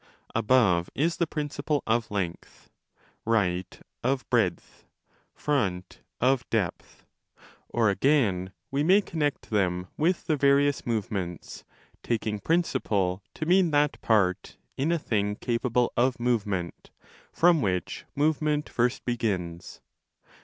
Above 0.33 0.89
is 0.95 1.17
the 1.17 1.27
principle 1.27 1.83
of 1.85 2.09
length, 2.09 2.71
right 3.23 3.83
of 4.03 4.27
breadth, 4.31 4.87
front 5.35 6.01
of 6.19 6.43
depth. 6.49 7.05
Or 7.69 7.91
again 7.91 8.51
we 8.71 8.83
may 8.83 9.01
connect 9.01 9.51
them 9.51 9.89
with 9.97 10.25
the 10.25 10.35
various 10.35 10.87
movements, 10.87 11.63
taking 12.01 12.39
principle 12.39 13.21
to 13.35 13.45
mean 13.45 13.69
that 13.69 14.01
part, 14.01 14.57
in 14.75 14.91
a 14.91 14.97
thing 14.97 15.35
capable 15.35 15.93
of 15.95 16.19
movement, 16.19 16.89
from 17.31 17.61
which 17.61 18.05
move 18.15 18.41
ment 18.41 18.67
first 18.69 19.05
begins. 19.05 19.81